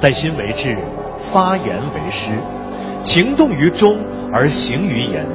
[0.00, 0.78] 在心为志，
[1.18, 2.30] 发言为诗，
[3.02, 3.98] 情动于中
[4.32, 5.28] 而行于言。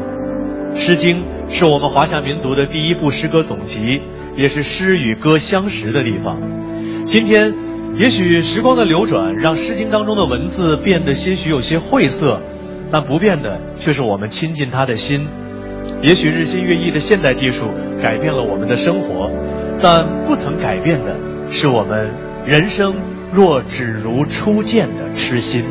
[0.79, 4.01] 《诗经》是我们华夏民族的第一部诗歌总集，
[4.35, 6.41] 也是诗与歌相识的地方。
[7.05, 7.53] 今天，
[7.95, 12.41] 也许时光的流转让《诗经》当中的文字变得些许有些晦涩，
[12.91, 15.27] 但不变的却是我们亲近它的心。
[16.01, 17.67] 也许日新月异的现代技术
[18.01, 19.29] 改变了我们的生活，
[19.79, 21.19] 但不曾改变的
[21.51, 22.09] 是我们
[22.45, 22.95] 人生。
[23.33, 25.65] 若只如初见的痴心，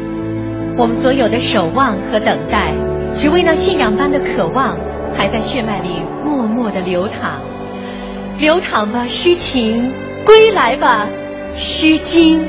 [0.76, 2.74] 我们所有的守望和等待，
[3.14, 4.76] 只为那信仰般的渴望，
[5.14, 5.88] 还在血脉里
[6.22, 7.40] 默默的流淌。
[8.36, 9.92] 流淌吧，诗情；
[10.26, 11.06] 归来吧，
[11.54, 12.44] 诗经。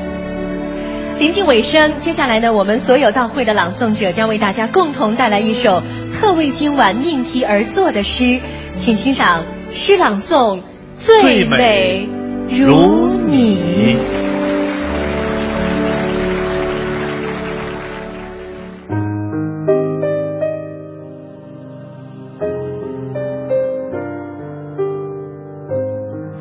[1.18, 5.80] 临近尾声，接下来呢，我们所有到会的朗诵者将为大家共同带来一首
[6.12, 8.40] 特为今晚命题而作的诗，
[8.76, 10.58] 请欣赏诗朗诵
[10.98, 12.06] 《最美
[12.50, 13.56] 如你》。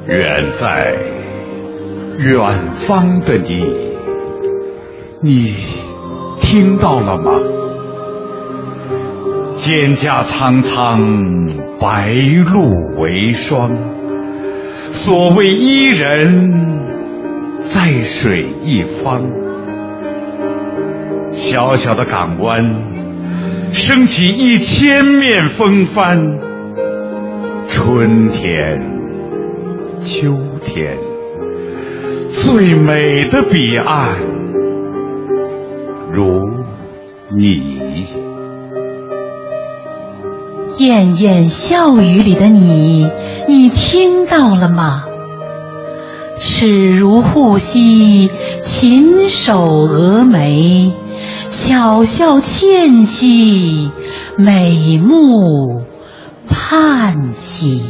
[0.07, 0.93] 远在
[2.19, 2.39] 远
[2.75, 3.65] 方的你，
[5.19, 5.55] 你
[6.39, 7.31] 听到了吗？
[9.57, 11.01] 蒹葭苍苍，
[11.79, 12.13] 白
[12.45, 12.69] 露
[13.01, 13.71] 为霜。
[14.91, 16.85] 所谓伊人，
[17.61, 19.23] 在水一方。
[21.31, 22.63] 小小的港湾，
[23.71, 26.37] 升起一千面风帆。
[27.67, 28.94] 春天。
[30.05, 30.99] 秋天，
[32.31, 34.19] 最美的彼岸，
[36.13, 36.41] 如
[37.35, 38.05] 你。
[40.77, 43.09] 燕燕笑语里的你，
[43.47, 45.05] 你听到了吗？
[46.37, 48.29] 齿如护膝，
[48.61, 50.93] 琴手蛾眉，
[51.49, 53.89] 巧笑倩兮，
[54.37, 55.81] 美目
[56.47, 57.81] 盼兮。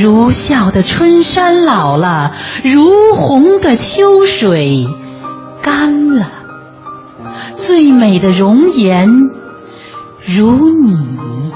[0.00, 2.32] 如笑的春山老了，
[2.62, 4.86] 如红的秋水
[5.60, 6.30] 干了，
[7.56, 9.08] 最美的容颜
[10.24, 11.52] 如你。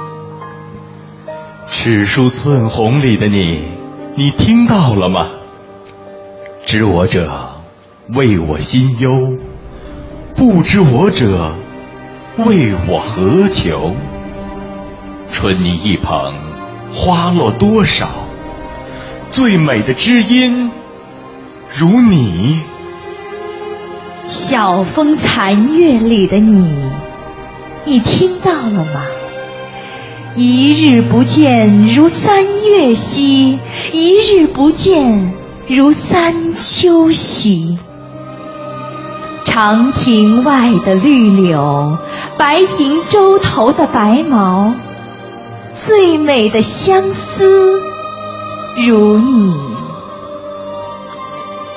[1.69, 3.63] 尺书寸红里的你，
[4.17, 5.29] 你听到了吗？
[6.67, 7.31] 知我者，
[8.15, 9.21] 为我心忧；
[10.35, 11.55] 不知我者，
[12.39, 13.95] 为我何求？
[15.31, 16.33] 春泥一捧，
[16.95, 18.22] 花落多少？
[19.33, 20.71] 最美的知音，
[21.75, 22.61] 如你。
[24.29, 26.71] 晓风残月里的你，
[27.87, 29.07] 你听到了吗？
[30.37, 33.59] 一日不见如三月兮，
[33.93, 35.33] 一日不见
[35.67, 37.79] 如三秋兮。
[39.47, 41.97] 长亭外的绿柳，
[42.37, 44.75] 白苹洲头的白毛，
[45.75, 47.92] 最美的相思。
[48.85, 49.55] 如你，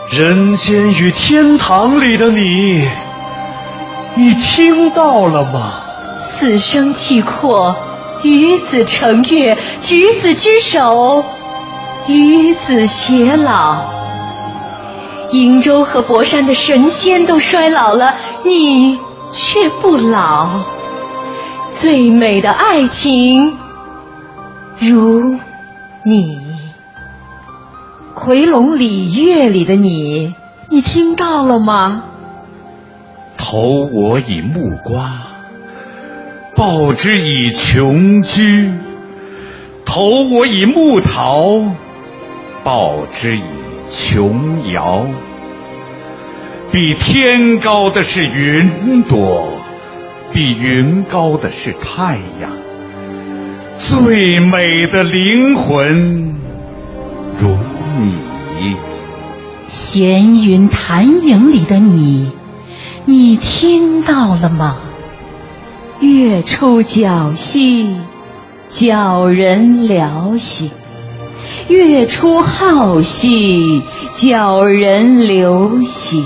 [0.09, 2.87] 人间与天堂里的你，
[4.15, 5.73] 你听到了吗？
[6.19, 7.75] 此生契阔，
[8.23, 11.23] 与子成悦；执子之手，
[12.07, 13.83] 与子偕老。
[15.31, 18.99] 瀛洲和博山的神仙都衰老了，你
[19.31, 20.47] 却不老。
[21.71, 23.59] 最美的爱情，
[24.79, 25.37] 如
[26.03, 26.54] 你。
[28.25, 30.33] 回龙礼乐里的你，
[30.71, 32.05] 你听到了吗？
[33.37, 35.11] 投我以木瓜，
[36.55, 38.79] 报之以琼居；
[39.85, 41.61] 投我以木桃，
[42.63, 43.43] 报之以
[43.91, 45.05] 琼瑶。
[46.71, 49.49] 比天高的是云朵，
[50.33, 52.49] 比云高的是太阳。
[53.77, 56.33] 最美的灵魂，
[59.67, 62.31] 闲云潭影里的你，
[63.05, 64.77] 你听到了吗？
[65.99, 67.95] 月出皎兮，
[68.69, 70.71] 皎人寥兮；
[71.67, 76.25] 月出皓兮，皎人流兮。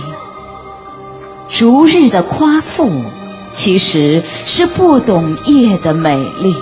[1.48, 2.92] 逐日的夸父，
[3.52, 6.56] 其实是不懂夜的美丽。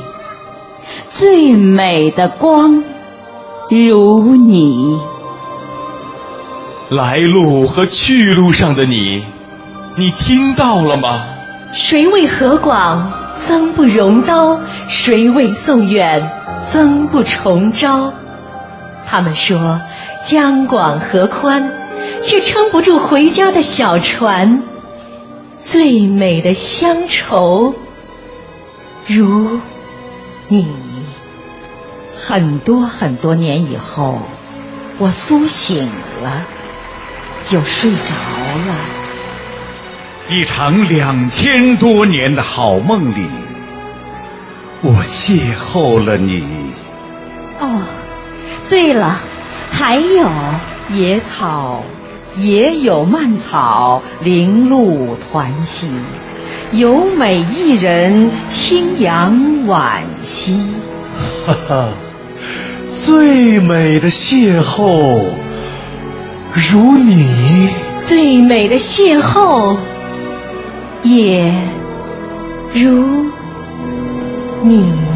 [1.09, 2.83] 最美的光。
[3.69, 4.97] 如你，
[6.89, 9.25] 来路和去路上的你，
[9.97, 11.25] 你听到了吗？
[11.73, 13.11] 谁为河广，
[13.45, 16.31] 增不容刀；谁为宋远，
[16.65, 18.13] 增不重招。
[19.05, 19.81] 他们说
[20.23, 21.73] 江广河宽，
[22.21, 24.63] 却撑不住回家的小船。
[25.59, 27.75] 最美的乡愁，
[29.07, 29.59] 如
[30.47, 30.67] 你。
[32.15, 34.21] 很多很多年以后，
[34.99, 35.89] 我苏醒
[36.23, 36.43] 了，
[37.51, 38.13] 又睡着
[38.67, 38.75] 了。
[40.29, 43.25] 一场两千多年的好梦里，
[44.81, 46.43] 我邂逅了你。
[47.59, 47.81] 哦，
[48.69, 49.19] 对了，
[49.71, 50.29] 还有
[50.89, 51.83] 野草，
[52.35, 55.87] 也有蔓草，零露团兮；
[56.73, 60.59] 有美一人，清扬婉兮。
[61.45, 61.89] 哈哈，
[62.93, 65.25] 最美的邂逅，
[66.57, 67.69] 如你；
[67.99, 69.77] 最美的邂逅，
[71.03, 71.53] 也
[72.73, 73.25] 如
[74.63, 75.06] 你。